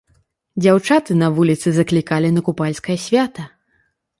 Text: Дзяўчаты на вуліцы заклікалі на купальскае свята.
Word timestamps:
Дзяўчаты 0.63 1.17
на 1.23 1.27
вуліцы 1.35 1.67
заклікалі 1.75 2.33
на 2.39 2.45
купальскае 2.49 2.97
свята. 3.05 3.47